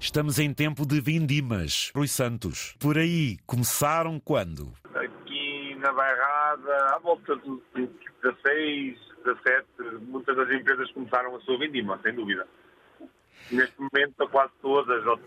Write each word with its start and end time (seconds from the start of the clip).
Estamos 0.00 0.38
em 0.38 0.54
tempo 0.54 0.86
de 0.86 1.00
vindimas, 1.00 1.90
Rui 1.94 2.06
Santos. 2.06 2.76
Por 2.78 2.96
aí, 2.96 3.36
começaram 3.44 4.20
quando? 4.20 4.72
Aqui 4.94 5.74
na 5.74 5.92
Bairrada, 5.92 6.94
à 6.94 6.98
volta 7.00 7.34
do 7.34 7.60
16, 7.74 8.96
17, 9.24 9.66
muitas 10.02 10.36
das 10.36 10.50
empresas 10.52 10.90
começaram 10.92 11.34
a 11.34 11.40
sua 11.40 11.58
vindima, 11.58 11.98
sem 12.02 12.14
dúvida. 12.14 12.46
Neste 13.50 13.74
momento, 13.76 14.28
quase 14.30 14.52
todas, 14.62 15.20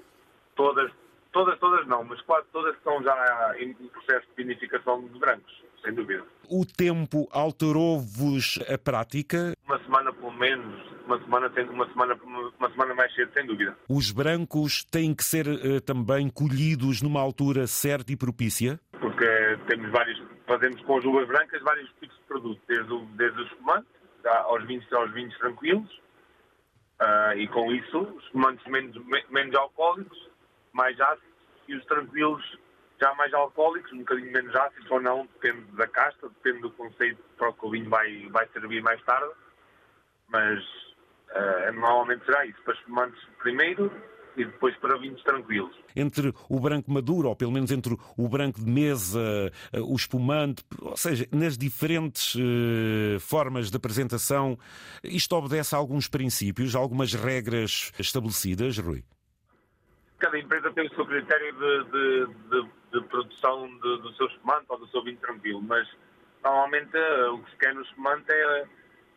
todas, 0.55 0.92
todas, 1.32 1.57
todas 1.59 1.88
não, 1.88 2.04
mas 2.04 2.21
quase 2.21 2.47
todas 2.52 2.75
estão 2.75 3.02
já 3.04 3.55
em 3.59 3.73
processo 3.73 4.27
de 4.29 4.43
vinificação 4.43 5.07
de 5.07 5.20
brancos, 5.20 5.64
sem 5.84 5.93
dúvida. 5.93 6.23
O 6.50 6.65
tempo 6.65 7.27
alterou-vos 7.32 8.59
a 8.71 8.77
prática? 8.77 9.54
Uma 9.65 9.79
semana 9.83 10.14
pelo 10.14 10.32
menos, 10.33 10.91
uma 11.05 11.20
semana, 11.20 11.52
uma 11.70 11.88
semana, 11.88 12.20
uma 12.59 12.70
semana 12.71 12.96
mais 12.96 13.14
cedo, 13.15 13.32
sem 13.33 13.46
dúvida. 13.46 13.75
Os 13.89 14.11
brancos 14.11 14.83
têm 14.86 15.15
que 15.15 15.23
ser 15.23 15.47
uh, 15.47 15.82
também 15.82 16.29
colhidos 16.29 17.01
numa 17.01 17.21
altura 17.21 17.68
certa 17.68 18.11
e 18.11 18.18
propícia? 18.18 18.79
Porque 19.00 19.25
temos 19.68 19.89
vários, 19.92 20.21
fazemos 20.45 20.82
com 20.82 20.98
as 20.98 21.06
uvas 21.06 21.28
brancas 21.28 21.61
vários 21.61 21.89
tipos 22.00 22.15
de 22.18 22.23
produtos, 22.28 22.64
desde 22.68 22.93
o, 22.93 23.06
desde 23.15 23.42
o 23.42 23.45
espumante 23.45 23.87
aos 24.45 24.65
vinhos, 24.65 24.93
aos 24.93 25.11
vinhos 25.14 25.37
tranquilos, 25.37 25.89
uh, 27.01 27.37
e 27.37 27.48
com 27.48 27.71
isso 27.71 27.98
os 27.98 28.23
espumantes 28.25 28.65
menos, 28.68 28.95
menos 29.29 29.56
alcoólicos, 29.56 30.31
mais 30.74 31.00
ácidos, 31.00 31.30
e 31.68 31.75
os 31.75 31.86
tranquilos 31.86 32.59
já 33.02 33.14
mais 33.16 33.34
alcoólicos, 33.34 33.92
um 33.94 34.00
bocadinho 34.00 34.31
menos 34.31 34.56
ácidos 34.56 34.92
ou 34.92 35.02
não, 35.02 35.28
depende 35.42 35.62
da 35.72 35.88
casta, 35.88 36.30
depende 36.30 36.62
do 36.62 36.72
conceito 36.72 37.22
para 37.38 37.50
o 37.50 37.53
que 37.53 37.66
o 37.66 37.72
vinho 37.72 37.89
vai, 37.89 38.28
vai 38.30 38.48
servir 38.53 38.81
mais 38.81 39.02
tarde, 39.03 39.34
mas 40.28 40.64
Uh, 41.31 41.72
normalmente 41.73 42.26
será 42.26 42.45
isso, 42.45 42.62
para 42.64 42.73
espumantes 42.73 43.20
primeiro 43.42 43.89
e 44.36 44.44
depois 44.44 44.76
para 44.78 44.98
vinhos 44.98 45.22
tranquilos. 45.23 45.73
Entre 45.95 46.34
o 46.50 46.59
branco 46.59 46.92
maduro, 46.92 47.30
ou 47.30 47.36
pelo 47.36 47.53
menos 47.53 47.72
entre 47.72 47.98
o 48.17 48.28
branco 48.28 48.59
de 48.59 48.70
mesa, 48.70 49.20
uh, 49.73 49.82
o 49.82 49.95
espumante, 49.95 50.62
ou 50.82 50.98
seja, 50.98 51.26
nas 51.32 51.58
diferentes 51.58 52.36
uh, 52.36 53.20
formas 53.22 53.72
de 53.72 53.78
apresentação, 53.78 54.58
isto 55.04 55.34
obedece 55.36 55.73
a 55.73 55.78
alguns 55.78 56.10
princípios, 56.10 56.76
a 56.76 56.80
algumas 56.80 57.14
regras 57.14 57.94
estabelecidas, 57.98 58.78
Rui? 58.78 59.04
Cada 60.22 60.39
empresa 60.39 60.72
tem 60.72 60.88
o 60.88 60.95
seu 60.95 61.05
critério 61.05 61.53
de, 61.53 61.83
de, 61.91 62.25
de, 62.50 62.69
de 62.94 63.08
produção 63.08 63.67
do 63.77 64.14
seu 64.14 64.27
espumante 64.27 64.66
ou 64.69 64.77
do 64.77 64.88
seu 64.88 65.03
vinho 65.03 65.17
tranquilo, 65.17 65.61
mas 65.61 65.88
normalmente 66.44 66.95
o 67.33 67.39
que 67.39 67.52
se 67.52 67.58
quer 67.58 67.73
no 67.73 67.81
espumante 67.81 68.31
é 68.31 68.66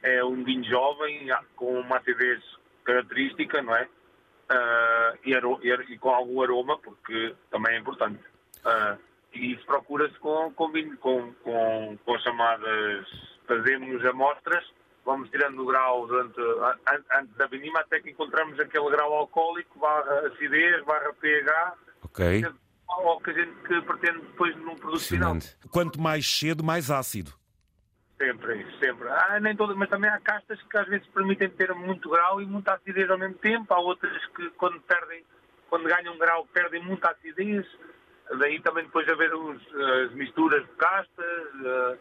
é 0.05 0.23
um 0.23 0.45
vinho 0.45 0.63
jovem, 0.65 1.29
com 1.57 1.81
uma 1.81 1.97
acidez 1.97 2.43
característica, 2.85 3.63
não 3.63 3.75
é? 3.75 3.89
Uh, 4.53 5.19
e, 5.25 5.93
e, 5.93 5.99
com 5.99 6.11
algum 6.11 6.43
aroma, 6.43 6.79
porque 6.79 7.35
também 7.51 7.75
é 7.75 7.79
importante. 7.79 8.23
Uh, 8.59 8.99
e 9.33 9.55
isso 9.55 9.65
procura-se 9.65 10.17
com, 10.19 10.53
com, 10.53 10.71
com, 10.99 11.33
com, 11.33 11.99
com 12.05 12.19
chamadas. 12.19 13.07
Fazemos 13.49 14.05
amostras, 14.05 14.65
vamos 15.05 15.29
tirando 15.31 15.61
o 15.61 15.67
grau 15.67 16.07
durante, 16.07 16.41
antes 17.19 17.35
da 17.37 17.47
vinima 17.47 17.81
até 17.81 18.01
que 18.01 18.11
encontramos 18.11 18.59
aquele 18.59 18.91
grau 18.91 19.13
alcoólico, 19.13 19.79
barra 19.79 20.27
acidez, 20.27 20.85
barra 20.85 21.13
pH. 21.15 21.75
Ok. 22.03 22.45
Ou 22.89 23.21
que 23.21 23.31
a 23.31 23.33
gente 23.35 23.55
que 23.63 23.81
pretende 23.83 24.21
depois 24.21 24.57
num 24.57 24.77
produto 24.77 25.05
final. 25.05 25.37
Quanto 25.71 26.01
mais 26.01 26.27
cedo, 26.27 26.63
mais 26.63 26.91
ácido. 26.91 27.33
Sempre, 28.17 28.63
isso, 28.63 28.79
sempre. 28.79 29.09
Ah, 29.09 29.41
nem 29.41 29.57
todas, 29.57 29.77
mas 29.77 29.89
também 29.89 30.09
há 30.09 30.21
castas 30.21 30.63
que 30.63 30.79
às 30.79 30.87
vezes 30.87 31.07
permitem 31.09 31.49
ter 31.51 31.75
muito 31.75 32.09
grau 32.09 32.41
e 32.41 32.47
muita 32.47 32.75
acidez 32.75 33.11
ao 33.11 33.19
mesmo 33.19 33.35
tempo. 33.39 33.75
Há 33.75 33.81
outras 33.81 34.25
que 34.29 34.49
quando 34.51 34.81
perdem, 34.83 35.25
quando 35.69 35.89
ganham 35.89 36.17
grau, 36.17 36.47
perdem 36.53 36.83
muita 36.83 37.11
acidez. 37.11 37.67
Daí 38.39 38.61
também 38.61 38.85
depois 38.85 39.09
haver 39.09 39.35
os, 39.35 39.61
as 39.75 40.13
misturas 40.13 40.63
de 40.63 40.73
castas, 40.77 41.45
uh, 41.57 41.99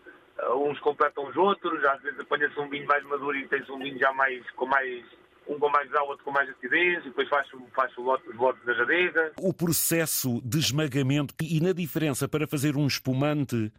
uns 0.56 0.80
completam 0.80 1.28
os 1.30 1.36
outros, 1.36 1.84
às 1.86 2.02
vezes 2.02 2.20
apanha-se 2.20 2.60
um 2.60 2.70
vinho 2.70 2.88
mais 2.88 3.04
maduro 3.04 3.38
e 3.38 3.48
tem-se 3.48 3.72
um 3.72 3.80
vinho 3.80 4.00
já 4.00 4.12
mais 4.14 4.50
com 4.52 4.66
mais 4.66 5.06
um 5.48 5.60
com 5.60 5.70
mais 5.70 5.90
grau, 5.90 6.08
outro 6.08 6.24
com 6.24 6.32
mais 6.32 6.50
acidez, 6.50 7.02
e 7.02 7.10
depois 7.10 7.28
faz, 7.28 7.48
faz 7.76 7.98
o 7.98 8.02
lote, 8.02 8.30
os 8.30 8.36
lotes 8.38 8.64
da 8.66 8.74
jadega. 8.74 9.34
O 9.42 9.54
processo 9.54 10.42
de 10.44 10.58
esmagamento 10.58 11.34
e 11.42 11.60
na 11.60 11.74
diferença 11.74 12.28
para 12.28 12.48
fazer 12.48 12.78
um 12.78 12.88
espumante 12.88 13.72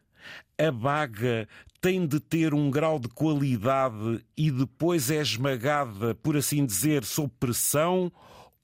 a 0.58 0.70
baga 0.70 1.48
tem 1.80 2.06
de 2.06 2.20
ter 2.20 2.54
um 2.54 2.70
grau 2.70 2.98
de 2.98 3.08
qualidade 3.08 4.24
e 4.36 4.50
depois 4.50 5.10
é 5.10 5.16
esmagada, 5.16 6.14
por 6.14 6.36
assim 6.36 6.64
dizer, 6.64 7.04
sob 7.04 7.30
pressão 7.38 8.10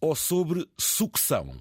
ou 0.00 0.14
sobre 0.14 0.66
sucção? 0.78 1.54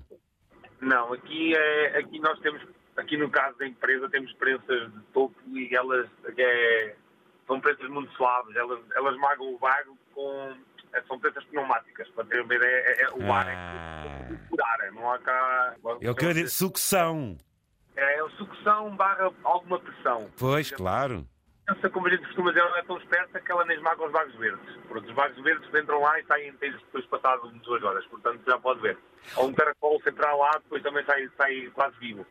Não, 0.81 1.13
aqui, 1.13 1.53
é, 1.53 1.99
aqui 1.99 2.19
nós 2.19 2.39
temos, 2.39 2.61
aqui 2.99 3.17
no 3.17 3.29
caso 3.29 3.57
da 3.57 3.67
empresa, 3.67 4.09
temos 4.09 4.31
prensas 4.33 4.91
de 4.91 5.01
topo 5.13 5.35
e 5.47 5.75
elas 5.75 6.07
é, 6.37 6.95
são 7.47 7.59
prensas 7.59 7.89
muito 7.89 8.11
suaves, 8.13 8.55
elas, 8.55 8.79
elas 8.95 9.17
magam 9.17 9.53
o 9.53 9.59
bago 9.59 9.97
com. 10.13 10.55
É, 10.91 11.01
são 11.03 11.19
prensas 11.19 11.43
pneumáticas, 11.45 12.09
para 12.09 12.25
ter 12.25 12.41
uma 12.41 12.55
ideia, 12.55 12.83
é, 12.87 13.01
é, 13.03 13.09
o 13.11 13.31
ar 13.31 13.47
é 13.47 13.53
ah. 13.53 14.37
por 14.49 14.59
ar, 14.59 14.91
não 14.91 15.11
há 15.11 15.19
cá. 15.19 15.75
Eu 16.01 16.15
quero 16.15 16.33
dizer, 16.33 16.49
sucção 16.49 17.37
é 17.99 18.19
a 18.21 18.29
sucção 18.31 18.95
barra 18.95 19.31
alguma 19.43 19.79
pressão. 19.79 20.31
Pois, 20.37 20.71
claro. 20.71 21.27
Essa, 21.69 21.89
como 21.89 22.07
a 22.07 22.09
gente 22.09 22.25
costuma 22.25 22.51
dizer, 22.51 22.65
ela 22.65 22.79
é 22.79 22.83
tão 22.83 22.97
esperta 22.97 23.39
que 23.39 23.51
ela 23.51 23.63
nem 23.65 23.77
esmaga 23.77 24.03
os 24.03 24.11
vagos 24.11 24.35
verdes. 24.35 24.75
Pronto, 24.87 25.07
os 25.07 25.15
vagos 25.15 25.43
verdes 25.43 25.69
entram 25.75 26.01
lá 26.01 26.19
e 26.19 26.25
saem 26.25 26.49
inteiros 26.49 26.81
depois 26.81 27.05
passado 27.05 27.47
duas 27.63 27.83
horas, 27.83 28.05
portanto 28.07 28.41
já 28.45 28.57
pode 28.57 28.81
ver. 28.81 28.97
Ou 29.35 29.47
um 29.47 29.53
caracol 29.53 30.01
central 30.01 30.39
lá, 30.39 30.51
depois 30.63 30.81
também 30.81 31.05
sai, 31.05 31.29
sai 31.37 31.69
quase 31.73 31.95
vivo. 31.99 32.25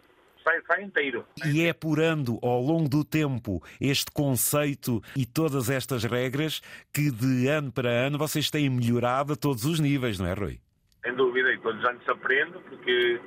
Sai, 0.48 0.62
sai 0.66 0.82
inteiro. 0.82 1.26
E 1.44 1.66
é 1.66 1.70
apurando 1.70 2.38
ao 2.42 2.62
longo 2.62 2.88
do 2.88 3.04
tempo 3.04 3.62
este 3.78 4.10
conceito 4.10 5.02
e 5.14 5.26
todas 5.26 5.68
estas 5.68 6.04
regras 6.04 6.62
que 6.92 7.10
de 7.10 7.48
ano 7.48 7.70
para 7.70 7.90
ano 7.90 8.16
vocês 8.16 8.50
têm 8.50 8.70
melhorado 8.70 9.34
a 9.34 9.36
todos 9.36 9.66
os 9.66 9.78
níveis, 9.78 10.18
não 10.18 10.26
é, 10.26 10.32
Rui? 10.32 10.58
Sem 11.04 11.14
dúvida, 11.14 11.52
e 11.52 11.58
todos 11.58 11.78
os 11.78 11.86
anos 11.86 12.02
se 12.02 12.10
aprende, 12.10 12.58
porque 12.60 13.20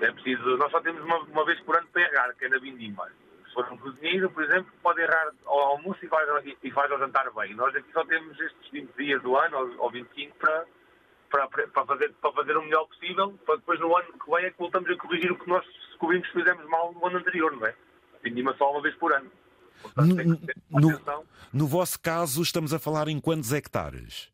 é 0.00 0.12
preciso, 0.12 0.44
nós 0.58 0.70
só 0.70 0.80
temos 0.82 1.02
uma, 1.02 1.18
uma 1.20 1.46
vez 1.46 1.58
por 1.60 1.74
ano 1.74 1.88
para 1.90 2.02
errar, 2.02 2.34
que 2.34 2.44
é 2.44 2.48
na 2.50 2.58
vindima. 2.58 3.08
Se 3.46 3.54
for 3.54 3.72
um 3.72 3.78
cozinheiro, 3.78 4.30
por 4.30 4.44
exemplo, 4.44 4.70
pode 4.82 5.00
errar 5.00 5.30
ao 5.46 5.58
almoço 5.58 6.04
e 6.04 6.08
faz, 6.08 6.28
e 6.62 6.70
faz 6.70 6.92
ao 6.92 6.98
jantar 6.98 7.30
bem. 7.32 7.54
Nós 7.54 7.74
aqui 7.74 7.90
só 7.92 8.04
temos 8.04 8.38
estes 8.38 8.70
20 8.70 8.90
dias 8.92 9.22
do 9.22 9.36
ano, 9.38 9.56
ou, 9.56 9.84
ou 9.84 9.90
25, 9.90 10.36
para, 10.36 10.66
para, 11.30 11.48
para, 11.48 11.86
fazer, 11.86 12.12
para 12.20 12.32
fazer 12.32 12.56
o 12.56 12.62
melhor 12.62 12.86
possível, 12.86 13.38
para 13.44 13.56
depois 13.56 13.80
no 13.80 13.96
ano 13.96 14.12
que 14.12 14.30
vem 14.30 14.44
é 14.44 14.50
que 14.50 14.58
voltamos 14.58 14.90
a 14.90 14.96
corrigir 14.96 15.32
o 15.32 15.38
que 15.38 15.48
nós 15.48 15.64
descobrimos 15.90 16.26
que 16.28 16.38
fizemos 16.38 16.64
mal 16.66 16.92
no 16.92 17.06
ano 17.06 17.18
anterior, 17.18 17.52
não 17.52 17.66
é? 17.66 17.74
Vindima 18.22 18.54
só 18.56 18.70
uma 18.70 18.82
vez 18.82 18.94
por 18.96 19.12
ano. 19.12 19.30
Portanto, 19.80 20.40
no, 20.70 20.80
no, 20.80 21.26
no 21.52 21.66
vosso 21.66 22.00
caso, 22.00 22.42
estamos 22.42 22.74
a 22.74 22.78
falar 22.78 23.08
em 23.08 23.20
quantos 23.20 23.52
hectares? 23.52 24.30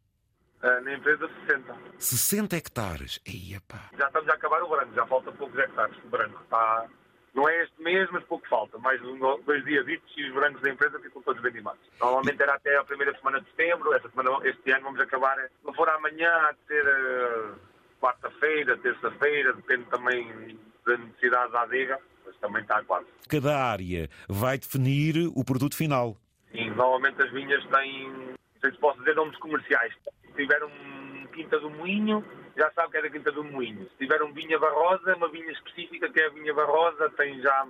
Uh, 0.63 0.81
na 0.83 0.95
empresa, 0.95 1.29
60. 1.47 1.77
60 1.99 2.57
hectares? 2.57 3.21
Eia, 3.27 3.61
pá. 3.69 3.91
Já 3.99 4.07
estamos 4.07 4.29
a 4.31 4.33
acabar 4.33 4.63
o 4.63 4.69
branco, 4.69 4.95
já 4.95 5.07
falta 5.07 5.31
poucos 5.33 5.59
hectares. 5.59 5.95
O 6.03 6.09
branco 6.09 6.41
está. 6.43 6.89
Não 7.35 7.49
é 7.49 7.65
este 7.65 7.83
mês, 7.83 8.09
mas 8.13 8.23
pouco 8.25 8.47
falta. 8.49 8.79
Mais 8.79 9.01
dois 9.01 9.65
dias 9.65 9.87
e 9.89 10.23
os 10.25 10.35
brancos 10.35 10.63
da 10.63 10.71
empresa 10.71 11.01
ficam 11.01 11.21
todos 11.23 11.43
vendimados. 11.43 11.81
Normalmente 12.01 12.41
era 12.41 12.55
até 12.55 12.77
a 12.77 12.85
primeira 12.85 13.17
semana 13.19 13.41
de 13.41 13.47
setembro. 13.51 13.93
Esta 13.93 14.09
semana, 14.11 14.39
este 14.45 14.71
ano 14.71 14.85
vamos 14.85 15.01
acabar. 15.01 15.37
Se 15.39 15.65
não 15.65 15.75
for 15.75 15.89
amanhã, 15.89 16.31
há 16.31 16.53
de 16.53 16.59
ser 16.69 16.87
uh, 16.87 17.55
quarta-feira, 18.01 18.77
terça-feira, 18.79 19.53
depende 19.53 19.85
também 19.87 20.59
da 20.87 20.97
necessidade 20.97 21.53
da 21.53 21.63
adega, 21.63 21.99
mas 22.25 22.37
também 22.37 22.63
está 22.63 22.83
quase. 22.85 23.07
Cada 23.29 23.57
área 23.57 24.09
vai 24.29 24.59
definir 24.59 25.29
o 25.35 25.45
produto 25.45 25.77
final. 25.77 26.17
Sim, 26.53 26.71
normalmente 26.71 27.21
as 27.21 27.33
vinhas 27.33 27.65
têm, 27.67 28.11
não 28.11 28.61
sei 28.61 28.71
se 28.71 28.79
posso 28.79 28.99
dizer 29.01 29.17
nomes 29.17 29.37
comerciais 29.39 29.93
se 29.95 30.33
tiver 30.37 30.63
um 30.63 31.27
Quinta 31.33 31.59
do 31.59 31.69
Moinho, 31.69 32.25
já 32.57 32.71
sabe 32.73 32.93
que 32.93 32.99
é 32.99 33.03
da 33.03 33.11
Quinta 33.11 33.33
do 33.33 33.45
Moinho. 33.45 33.89
Se 33.91 33.97
tiver 33.99 34.23
um 34.23 34.33
Vinha 34.33 34.59
Barrosa, 34.59 35.17
uma 35.17 35.29
vinha 35.29 35.51
específica 35.51 36.09
que 36.09 36.21
é 36.21 36.27
a 36.27 36.31
Vinha 36.31 36.55
Barrosa, 36.55 37.11
tem 37.17 37.41
já. 37.41 37.67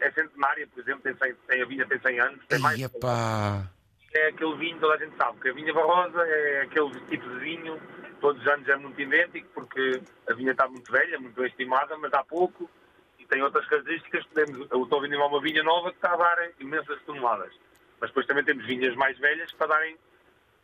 É 0.00 0.10
centenária, 0.12 0.66
por 0.68 0.80
exemplo, 0.80 1.02
tem, 1.02 1.14
100, 1.14 1.34
tem 1.48 1.62
a 1.62 1.66
vinha 1.66 1.86
tem 1.86 2.00
100 2.00 2.20
anos. 2.20 2.46
Tem 2.46 2.58
mais. 2.60 2.80
Epá. 2.80 3.68
É 4.14 4.28
aquele 4.28 4.56
vinho, 4.56 4.78
toda 4.78 4.94
a 4.94 4.98
gente 4.98 5.16
sabe 5.16 5.40
que 5.40 5.48
a 5.48 5.52
Vinha 5.52 5.72
Barrosa 5.72 6.22
é 6.22 6.62
aquele 6.62 6.90
tipo 7.08 7.28
de 7.28 7.38
vinho, 7.38 7.80
todos 8.20 8.40
os 8.40 8.48
anos 8.48 8.68
é 8.68 8.76
muito 8.76 9.00
idêntico, 9.00 9.48
porque 9.54 10.02
a 10.28 10.34
vinha 10.34 10.52
está 10.52 10.68
muito 10.68 10.92
velha, 10.92 11.18
muito 11.18 11.34
bem 11.34 11.46
estimada, 11.46 11.96
mas 11.96 12.12
há 12.12 12.22
pouco 12.22 12.70
e 13.18 13.26
tem 13.26 13.42
outras 13.42 13.66
características. 13.66 14.24
Podemos, 14.26 14.70
eu 14.70 14.82
estou 14.82 14.98
a 14.98 15.02
vender 15.02 15.16
uma 15.16 15.40
vinha 15.40 15.62
nova 15.62 15.90
que 15.90 15.96
está 15.96 16.12
a 16.12 16.16
dar 16.16 16.50
imensas 16.60 17.00
toneladas. 17.02 17.52
Mas 18.00 18.10
depois 18.10 18.26
também 18.26 18.44
temos 18.44 18.66
vinhas 18.66 18.94
mais 18.96 19.18
velhas 19.18 19.50
para 19.52 19.68
darem 19.68 19.96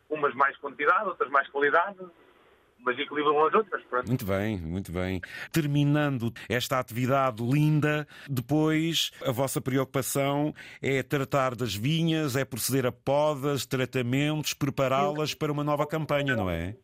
umas 0.09 0.33
mais 0.35 0.55
quantidade, 0.57 1.07
outras 1.07 1.29
mais 1.29 1.47
qualidade, 1.49 1.99
mas 2.83 2.97
equilibram 2.97 3.45
as 3.45 3.53
outras. 3.53 3.83
Pronto. 3.83 4.07
Muito 4.07 4.25
bem, 4.25 4.57
muito 4.57 4.91
bem. 4.91 5.21
Terminando 5.51 6.31
esta 6.47 6.79
atividade 6.79 7.43
linda, 7.43 8.07
depois 8.29 9.11
a 9.25 9.31
vossa 9.31 9.61
preocupação 9.61 10.53
é 10.81 11.03
tratar 11.03 11.55
das 11.55 11.75
vinhas, 11.75 12.35
é 12.35 12.45
proceder 12.45 12.85
a 12.85 12.91
podas, 12.91 13.65
tratamentos, 13.65 14.53
prepará-las 14.53 15.33
para 15.33 15.51
uma 15.51 15.63
nova 15.63 15.85
campanha, 15.85 16.35
não 16.35 16.49
é? 16.49 16.75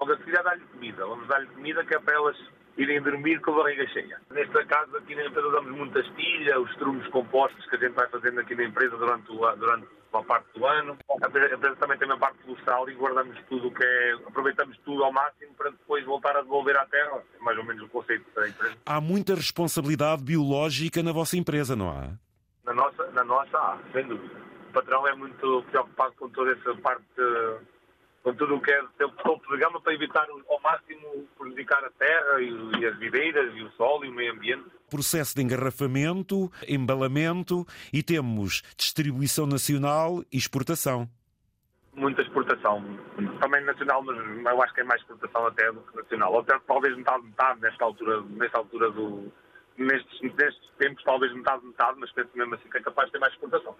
Logo 0.00 0.12
a 0.12 0.42
dar-lhe 0.42 0.64
comida. 0.66 1.06
Vamos 1.06 1.28
dar-lhe 1.28 1.46
comida 1.46 1.84
que 1.84 1.94
é 1.94 1.98
para 1.98 2.14
elas 2.14 2.36
irem 2.76 3.00
dormir 3.02 3.40
com 3.40 3.52
a 3.52 3.62
barriga 3.62 3.86
cheia. 3.88 4.20
Nesta 4.30 4.64
casa, 4.66 4.98
aqui 4.98 5.14
na 5.14 5.26
empresa, 5.26 5.50
damos 5.50 5.76
muita 5.76 6.00
estilha, 6.00 6.60
os 6.60 6.74
trumos 6.76 7.06
compostos 7.08 7.64
que 7.66 7.76
a 7.76 7.78
gente 7.78 7.94
vai 7.94 8.08
fazendo 8.08 8.40
aqui 8.40 8.54
na 8.54 8.64
empresa 8.64 8.96
durante, 8.96 9.30
o, 9.30 9.56
durante 9.56 9.86
uma 10.14 10.24
parte 10.24 10.46
do 10.58 10.66
ano. 10.66 10.96
A 11.10 11.26
empresa 11.26 11.76
também 11.76 11.98
tem 11.98 12.08
uma 12.08 12.18
parte 12.18 12.38
florestal 12.42 12.88
e 12.88 12.94
guardamos 12.94 13.36
tudo 13.48 13.68
o 13.68 13.74
que 13.74 13.84
é, 13.84 14.12
aproveitamos 14.26 14.76
tudo 14.78 15.04
ao 15.04 15.12
máximo 15.12 15.54
para 15.54 15.70
depois 15.70 16.04
voltar 16.04 16.36
a 16.36 16.42
devolver 16.42 16.76
à 16.76 16.86
terra. 16.86 17.22
É 17.38 17.42
mais 17.42 17.58
ou 17.58 17.64
menos 17.64 17.82
o 17.82 17.88
conceito 17.88 18.24
da 18.34 18.48
empresa. 18.48 18.76
Há 18.86 19.00
muita 19.00 19.34
responsabilidade 19.34 20.22
biológica 20.22 21.02
na 21.02 21.12
vossa 21.12 21.36
empresa, 21.36 21.74
não 21.74 21.90
há? 21.90 22.08
Na 22.64 22.72
nossa, 22.72 23.10
na 23.10 23.24
nossa 23.24 23.58
há, 23.58 23.78
sem 23.92 24.06
dúvida. 24.06 24.34
O 24.70 24.72
patrão 24.72 25.06
é 25.06 25.14
muito 25.14 25.62
preocupado 25.70 26.14
com 26.18 26.28
toda 26.30 26.52
essa 26.52 26.74
parte 26.76 27.04
com 28.24 28.34
tudo 28.34 28.56
o 28.56 28.60
que 28.62 28.72
é 28.72 28.82
topo 29.22 29.54
de 29.54 29.62
gama 29.62 29.80
para 29.80 29.94
evitar 29.94 30.26
ao 30.48 30.60
máximo 30.60 31.28
prejudicar 31.38 31.84
a 31.84 31.90
terra 31.90 32.40
e, 32.40 32.86
as 32.86 32.98
videiras 32.98 33.54
e 33.54 33.62
o 33.62 33.70
solo 33.72 34.04
e 34.04 34.08
o 34.08 34.12
meio 34.12 34.32
ambiente. 34.32 34.64
Processo 34.90 35.36
de 35.36 35.42
engarrafamento, 35.42 36.50
embalamento 36.66 37.66
e 37.92 38.02
temos 38.02 38.62
distribuição 38.76 39.46
nacional 39.46 40.22
e 40.32 40.36
exportação. 40.36 41.08
Muita 41.94 42.22
exportação, 42.22 42.82
também 43.40 43.64
nacional, 43.64 44.02
mas 44.02 44.16
eu 44.16 44.62
acho 44.62 44.74
que 44.74 44.80
é 44.80 44.84
mais 44.84 45.00
exportação 45.00 45.46
até 45.46 45.70
do 45.70 45.80
que 45.80 45.96
nacional. 45.96 46.32
Ou 46.32 46.40
até 46.40 46.58
talvez 46.66 46.96
metade, 46.96 47.22
metade 47.22 47.60
nesta 47.60 47.84
altura, 47.84 48.20
nesta 48.22 48.58
altura 48.58 48.90
do, 48.90 49.32
nestes, 49.78 50.20
nestes 50.22 50.70
tempos, 50.76 51.04
talvez 51.04 51.32
metade, 51.32 51.64
metade, 51.64 51.96
mas 52.00 52.10
penso 52.10 52.30
mesmo 52.34 52.54
assim 52.56 52.68
que 52.68 52.78
é 52.78 52.82
capaz 52.82 53.06
de 53.06 53.12
ter 53.12 53.18
mais 53.20 53.32
exportação. 53.32 53.76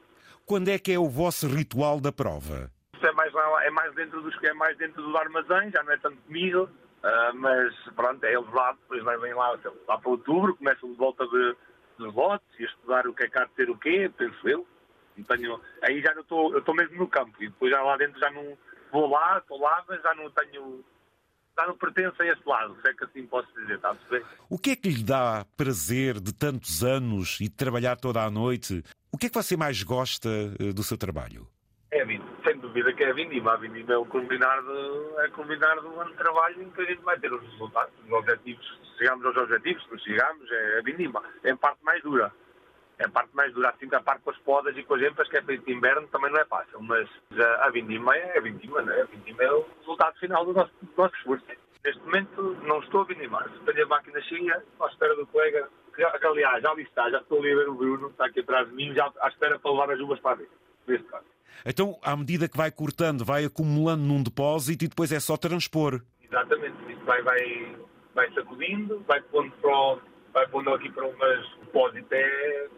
Quando 0.46 0.68
é 0.68 0.78
que 0.78 0.92
é 0.92 0.98
o 0.98 1.08
vosso 1.08 1.48
ritual 1.48 2.00
da 2.00 2.12
prova? 2.12 2.70
É 3.06 3.12
mais, 3.12 3.32
é 3.62 3.70
mais 3.70 3.94
dentro 3.94 4.20
dos 4.22 4.42
é 4.42 4.52
mais 4.52 4.76
dentro 4.76 5.02
do 5.02 5.16
armazém, 5.16 5.70
já 5.70 5.82
não 5.82 5.92
é 5.92 5.96
tanto 5.96 6.16
comigo, 6.22 6.62
uh, 6.64 7.34
mas 7.34 7.74
pronto, 7.94 8.24
é 8.24 8.38
lá, 8.38 8.72
depois 8.72 9.20
vêm 9.20 9.34
lá, 9.34 9.58
lá 9.88 9.98
para 9.98 10.10
outubro, 10.10 10.56
começam 10.56 10.90
de 10.90 10.96
volta 10.96 11.26
de, 11.26 11.56
dos 11.98 12.14
lotes 12.14 12.46
e 12.58 12.64
a 12.64 12.66
estudar 12.66 13.06
o 13.06 13.14
que 13.14 13.24
é 13.24 13.28
que 13.28 13.38
há 13.38 13.44
de 13.44 13.52
ter 13.52 13.70
o 13.70 13.78
quê, 13.78 14.10
penso 14.16 14.48
eu. 14.48 14.66
tenho, 15.28 15.60
aí 15.82 16.00
já 16.00 16.14
não 16.14 16.22
estou, 16.22 16.52
eu 16.52 16.58
estou 16.58 16.74
mesmo 16.74 16.96
no 16.96 17.08
campo 17.08 17.42
e 17.42 17.48
depois 17.48 17.70
já 17.70 17.82
lá 17.82 17.96
dentro 17.96 18.18
já 18.18 18.30
não 18.30 18.56
vou 18.90 19.08
lá, 19.08 19.38
estou 19.38 19.60
lá, 19.60 19.84
mas 19.88 20.02
já 20.02 20.14
não 20.14 20.30
tenho 20.30 20.84
já 21.56 21.66
não 21.66 21.76
pertence 21.76 22.20
a 22.20 22.26
esse 22.26 22.42
lado, 22.44 22.76
se 22.82 22.90
é 22.90 22.94
que 22.94 23.04
assim 23.04 23.26
posso 23.26 23.48
dizer, 23.54 23.76
está? 23.76 23.96
O 24.50 24.58
que 24.58 24.70
é 24.70 24.76
que 24.76 24.88
lhe 24.88 25.04
dá 25.04 25.46
prazer 25.56 26.20
de 26.20 26.34
tantos 26.34 26.82
anos 26.82 27.38
e 27.40 27.44
de 27.44 27.54
trabalhar 27.54 27.96
toda 27.96 28.22
a 28.22 28.30
noite? 28.30 28.82
O 29.12 29.16
que 29.16 29.26
é 29.26 29.28
que 29.28 29.34
você 29.34 29.56
mais 29.56 29.82
gosta 29.82 30.28
eh, 30.58 30.72
do 30.72 30.82
seu 30.82 30.98
trabalho? 30.98 31.46
É 31.92 32.02
a 32.02 32.04
vida, 32.04 32.24
sem 32.42 32.58
dúvida 32.58 32.74
que 32.94 33.04
é 33.04 33.10
a 33.10 33.14
vindima. 33.14 33.52
A 33.52 33.56
vindima 33.56 33.92
é 33.92 33.96
o 33.96 34.04
culminar 34.06 34.62
de, 34.62 35.20
é 35.20 35.28
culminar 35.28 35.80
de 35.80 35.86
um 35.86 36.00
ano 36.00 36.10
de 36.10 36.16
trabalho 36.16 36.62
em 36.62 36.70
que 36.70 36.80
a 36.80 36.84
gente 36.84 37.02
vai 37.02 37.18
ter 37.18 37.32
os 37.32 37.42
resultados, 37.42 37.92
os 38.04 38.12
objetivos. 38.12 38.80
Chegamos 38.98 39.26
aos 39.26 39.36
objetivos, 39.36 39.84
se 39.84 39.98
chegamos, 39.98 40.50
é 40.50 40.78
a 40.78 40.82
vindima. 40.82 41.22
É 41.42 41.50
a 41.50 41.56
parte 41.56 41.84
mais 41.84 42.02
dura. 42.02 42.32
É 42.98 43.06
a 43.06 43.08
parte 43.08 43.34
mais 43.34 43.52
dura, 43.52 43.70
assim 43.70 43.88
que 43.88 43.94
a 43.94 44.00
parte 44.00 44.22
com 44.22 44.30
as 44.30 44.38
podas 44.38 44.76
e 44.76 44.82
com 44.84 44.94
as 44.94 45.02
empas, 45.02 45.28
que 45.28 45.36
é 45.36 45.42
feito 45.42 45.64
de 45.64 45.72
inverno, 45.72 46.06
também 46.08 46.30
não 46.30 46.40
é 46.40 46.44
fácil. 46.44 46.80
Mas 46.80 47.08
a, 47.60 47.68
vindima 47.70 48.16
é 48.16 48.38
a 48.38 48.40
vindima, 48.40 48.82
né? 48.82 49.02
A 49.02 49.04
vindima 49.04 49.42
é 49.42 49.52
o 49.52 49.66
resultado 49.80 50.16
final 50.18 50.44
do 50.44 50.52
nosso, 50.52 50.72
do 50.80 50.92
nosso 50.96 51.14
esforço. 51.16 51.44
Neste 51.84 52.00
momento 52.02 52.56
não 52.62 52.78
estou 52.78 53.02
a 53.02 53.04
vindimar. 53.04 53.48
Tenho 53.66 53.84
a 53.84 53.88
máquina 53.88 54.20
cheia, 54.22 54.62
à 54.80 54.86
espera 54.86 55.14
do 55.16 55.26
colega, 55.26 55.68
que, 55.94 56.26
aliás 56.26 56.62
já 56.62 56.70
ali 56.70 56.82
está, 56.82 57.10
já 57.10 57.18
estou 57.18 57.38
ali 57.38 57.52
a 57.52 57.56
ver 57.56 57.68
o 57.68 57.74
Bruno, 57.74 58.08
está 58.08 58.26
aqui 58.26 58.40
atrás 58.40 58.68
de 58.68 58.74
mim, 58.74 58.94
já 58.94 59.10
à 59.20 59.28
espera 59.28 59.58
para 59.58 59.70
levar 59.70 59.90
as 59.90 60.00
uvas 60.00 60.20
para 60.20 60.36
vida, 60.36 60.50
neste 60.86 61.06
caso. 61.08 61.24
Então, 61.64 61.98
à 62.02 62.16
medida 62.16 62.48
que 62.48 62.56
vai 62.56 62.70
cortando, 62.70 63.24
vai 63.24 63.44
acumulando 63.44 64.02
num 64.02 64.22
depósito 64.22 64.84
e 64.84 64.88
depois 64.88 65.12
é 65.12 65.20
só 65.20 65.36
transpor. 65.36 66.02
Exatamente. 66.22 66.76
Isso 66.92 67.04
vai, 67.04 67.22
vai, 67.22 67.76
vai 68.14 68.32
sacudindo, 68.34 69.02
vai 69.06 69.20
pondo, 69.22 69.50
para, 69.62 69.98
vai 70.32 70.48
pondo 70.48 70.74
aqui 70.74 70.90
para 70.90 71.06
umas 71.06 71.48
depósitos, 71.60 72.12
é, 72.12 72.68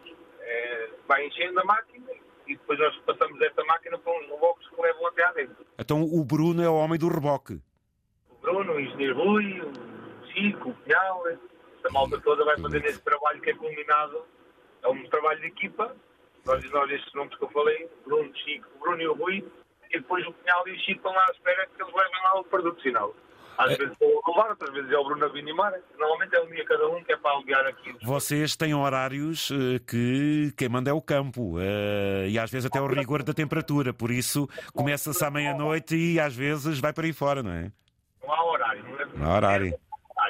é, 0.41 0.89
vai 1.07 1.25
enchendo 1.27 1.59
a 1.59 1.65
máquina 1.65 2.11
e 2.47 2.55
depois 2.55 2.79
nós 2.79 2.95
passamos 2.99 3.41
esta 3.41 3.63
máquina 3.65 3.97
para 3.97 4.13
uns 4.13 4.29
reboques 4.29 4.69
que 4.69 4.81
levam 4.81 5.07
até 5.07 5.25
à 5.25 5.31
dentro. 5.33 5.65
Então 5.77 6.01
o 6.01 6.23
Bruno 6.23 6.63
é 6.63 6.69
o 6.69 6.75
homem 6.75 6.97
do 6.97 7.09
reboque? 7.09 7.59
O 8.29 8.35
Bruno, 8.41 8.73
o 8.73 8.79
engenheiro 8.79 9.17
Rui, 9.17 9.61
o 9.61 10.27
Chico, 10.31 10.69
o 10.69 10.73
Pinhal, 10.75 11.27
essa 11.27 11.91
malta 11.91 12.19
toda 12.21 12.45
vai 12.45 12.57
fazer 12.57 12.85
esse 12.85 13.01
trabalho 13.01 13.41
que 13.41 13.49
é 13.49 13.53
combinado. 13.53 14.23
É 14.81 14.87
um 14.87 15.03
trabalho 15.09 15.41
de 15.41 15.47
equipa 15.47 15.93
nós, 16.47 16.71
nós 16.71 16.91
estes 16.91 17.13
nomes 17.13 17.35
que 17.35 17.43
eu 17.43 17.49
falei, 17.49 17.89
Bruno, 18.05 18.31
Chico, 18.35 18.67
Bruno 18.79 19.01
e 19.01 19.07
o 19.07 19.13
Rui, 19.13 19.45
e 19.91 19.99
depois 19.99 20.25
o 20.25 20.33
Pinhal 20.33 20.67
e 20.67 20.71
o 20.71 20.79
Chico 20.79 20.97
estão 20.97 21.11
lá 21.11 21.25
à 21.27 21.31
espera 21.31 21.67
que 21.67 21.81
eles 21.81 21.93
levem 21.93 22.23
lá 22.23 22.39
o 22.39 22.43
produto 22.45 22.81
final. 22.81 23.13
Às 23.57 23.71
é. 23.71 23.77
vezes 23.77 23.97
vou 23.99 24.21
levar, 24.27 24.49
outras 24.51 24.71
vezes 24.71 24.91
é 24.91 24.97
o 24.97 25.03
Bruno 25.03 25.25
a 25.25 25.29
vir 25.29 25.39
animar. 25.39 25.73
Normalmente 25.97 26.35
é 26.35 26.41
um 26.41 26.47
dia 26.47 26.63
cada 26.63 26.87
um 26.89 27.03
que 27.03 27.11
é 27.11 27.17
para 27.17 27.35
aliviar 27.35 27.65
aqui. 27.65 27.95
Vocês 28.03 28.55
têm 28.55 28.73
horários 28.73 29.49
uh, 29.49 29.79
que 29.85 30.53
quem 30.55 30.69
manda 30.69 30.91
é 30.91 30.93
o 30.93 31.01
campo 31.01 31.57
uh, 31.57 32.27
e 32.27 32.37
às 32.37 32.51
vezes 32.51 32.67
até 32.67 32.79
o 32.79 32.87
rigor 32.87 33.23
da 33.23 33.33
temperatura, 33.33 33.93
por 33.93 34.11
isso 34.11 34.47
começa-se 34.73 35.23
à 35.25 35.31
meia-noite 35.31 35.95
e 35.95 36.19
às 36.19 36.35
vezes 36.35 36.79
vai 36.79 36.93
para 36.93 37.05
aí 37.05 37.13
fora, 37.13 37.41
não 37.41 37.51
é? 37.51 37.71
Não 38.21 38.31
há 38.31 38.45
horário, 38.45 38.83
não 38.83 38.99
é? 38.99 39.05
Não 39.05 39.31
há 39.31 39.35
horário. 39.35 39.79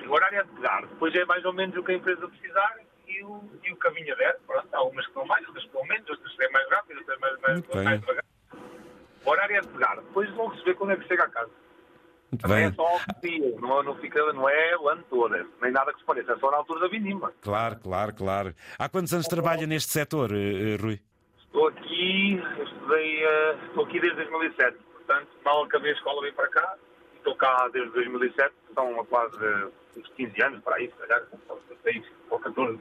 O 0.08 0.12
horário 0.14 0.40
é 0.40 0.44
de 0.44 0.50
pegar, 0.52 0.82
depois 0.86 1.14
é 1.16 1.26
mais 1.26 1.44
ou 1.44 1.54
menos 1.54 1.76
o 1.76 1.84
que 1.84 1.92
a 1.92 1.96
empresa 1.96 2.28
precisar 2.28 2.87
e 3.18 3.24
o, 3.24 3.42
e 3.64 3.72
o 3.72 3.78
caminho 3.78 4.14
aberto. 4.14 4.42
Pronto, 4.46 4.68
há 4.72 4.84
umas 4.84 5.06
que 5.06 5.12
estão 5.12 5.26
mais, 5.26 5.46
outras 5.48 5.64
que 5.64 5.70
estão 5.70 5.86
menos, 5.86 6.10
outras 6.10 6.36
que 6.36 6.44
é 6.44 6.50
mais 6.50 6.70
rápido, 6.70 6.98
outras 7.00 7.20
mais, 7.20 7.40
mais, 7.42 7.84
mais 7.84 8.00
devagar. 8.00 8.26
O 9.26 9.30
horário 9.30 9.56
é 9.58 9.62
de 9.62 9.68
pegar, 9.68 9.96
depois 9.96 10.30
vão 10.36 10.48
receber 10.48 10.76
quando 10.76 10.92
é 10.92 10.96
que 10.96 11.08
chega 11.08 11.24
a 11.24 11.30
casa. 11.30 11.52
Muito 12.32 12.48
bem. 12.48 12.66
é 12.66 12.72
só 12.74 13.00
dia, 13.22 13.56
não, 13.60 13.84
não, 13.84 13.96
fica, 13.96 14.34
não 14.34 14.50
é 14.50 14.78
o 14.78 14.90
ano 14.90 15.04
todo, 15.10 15.34
nem 15.62 15.72
nada 15.72 15.94
que 15.94 16.00
se 16.00 16.06
pareça, 16.06 16.34
é 16.34 16.38
só 16.38 16.52
na 16.52 16.58
altura 16.58 16.82
da 16.82 16.88
vindima. 16.88 17.34
Claro, 17.42 17.80
claro, 17.80 18.14
claro. 18.14 18.56
Há 18.78 18.90
quantos 18.90 19.14
anos 19.14 19.28
trabalha 19.28 19.66
neste 19.66 19.92
setor, 19.92 20.32
uh, 20.32 20.82
Rui? 20.82 21.00
Estou 21.40 21.68
aqui, 21.70 22.34
estudei, 22.36 23.26
uh, 23.26 23.66
estou 23.68 23.86
aqui 23.86 24.00
desde 24.00 24.18
2007, 24.18 24.78
portanto, 24.78 25.30
mal 25.44 25.64
acabei 25.64 25.92
a 25.92 25.96
escola, 25.96 26.22
vim 26.22 26.34
para 26.34 26.50
cá, 26.50 26.76
estou 27.16 27.36
cá 27.36 27.70
desde 27.72 27.92
2007, 27.92 28.54
são 28.76 29.06
quase 29.06 29.38
uns 29.98 30.08
15 30.16 30.44
anos 30.44 30.64
para 30.64 30.76
aí, 30.76 30.90
se 30.90 30.96
calhar, 30.98 31.24
16 31.84 32.06
ou 32.30 32.40
14. 32.40 32.80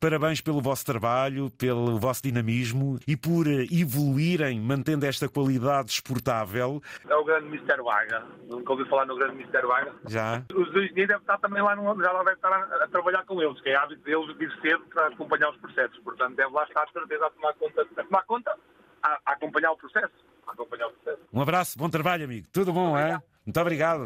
Parabéns 0.00 0.40
pelo 0.40 0.60
vosso 0.60 0.84
trabalho, 0.84 1.50
pelo 1.50 1.98
vosso 1.98 2.22
dinamismo 2.22 2.98
e 3.06 3.16
por 3.16 3.46
eh, 3.46 3.66
evoluírem, 3.70 4.60
mantendo 4.60 5.06
esta 5.06 5.28
qualidade 5.28 5.90
exportável. 5.90 6.82
É 7.08 7.14
o 7.14 7.24
grande 7.24 7.46
Mr. 7.48 7.82
Vaga. 7.82 8.24
Nunca 8.48 8.72
ouvi 8.72 8.88
falar 8.88 9.06
no 9.06 9.16
grande 9.16 9.34
Mr. 9.34 9.66
Vaga. 9.66 9.92
Já. 10.06 10.42
Os 10.54 10.72
dois 10.72 10.92
dias 10.94 11.08
devem 11.08 11.20
estar 11.20 11.38
também 11.38 11.62
lá, 11.62 11.74
no, 11.76 12.02
já 12.02 12.12
lá 12.12 12.22
deve 12.24 12.36
estar 12.36 12.52
a, 12.52 12.84
a, 12.84 12.88
trabalhar 12.88 13.24
com 13.24 13.42
eles, 13.42 13.60
que 13.60 13.68
é 13.70 13.76
hábito 13.76 14.02
deles 14.02 14.36
vir 14.36 14.52
cedo 14.60 14.84
para 14.86 15.08
acompanhar 15.08 15.50
os 15.50 15.56
processos. 15.58 15.98
Portanto, 16.00 16.36
deve 16.36 16.52
lá 16.52 16.64
estar, 16.64 16.84
de 16.86 16.92
certeza, 16.92 17.26
a 17.26 17.30
tomar 17.30 17.54
conta, 17.54 17.82
a 17.82 18.04
tomar 18.04 18.22
conta, 18.22 18.56
a, 19.02 19.18
a 19.26 19.32
acompanhar 19.32 19.72
o 19.72 19.76
processo. 19.76 20.12
A 20.46 20.52
acompanhar 20.52 20.88
o 20.88 20.92
processo. 20.92 21.22
Um 21.32 21.40
abraço, 21.40 21.78
bom 21.78 21.88
trabalho, 21.88 22.24
amigo. 22.24 22.46
Tudo 22.52 22.72
bom, 22.72 22.96
é? 22.96 23.20
Muito 23.44 23.60
obrigado. 23.60 24.02